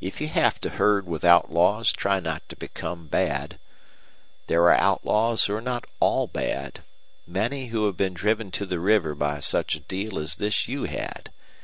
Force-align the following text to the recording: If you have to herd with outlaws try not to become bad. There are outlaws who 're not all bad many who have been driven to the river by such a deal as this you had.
If 0.00 0.20
you 0.20 0.26
have 0.26 0.60
to 0.62 0.68
herd 0.68 1.06
with 1.06 1.24
outlaws 1.24 1.92
try 1.92 2.18
not 2.18 2.48
to 2.48 2.56
become 2.56 3.06
bad. 3.06 3.60
There 4.48 4.62
are 4.64 4.74
outlaws 4.74 5.44
who 5.44 5.54
're 5.54 5.60
not 5.60 5.84
all 6.00 6.26
bad 6.26 6.82
many 7.24 7.66
who 7.66 7.86
have 7.86 7.96
been 7.96 8.14
driven 8.14 8.50
to 8.50 8.66
the 8.66 8.80
river 8.80 9.14
by 9.14 9.38
such 9.38 9.76
a 9.76 9.86
deal 9.86 10.18
as 10.18 10.34
this 10.34 10.66
you 10.66 10.86
had. 10.86 11.30